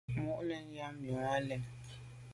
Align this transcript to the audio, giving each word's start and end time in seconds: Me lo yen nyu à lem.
Me 0.13 0.19
lo 0.49 0.55
yen 0.75 0.93
nyu 1.01 1.15
à 1.33 1.35
lem. 1.47 1.63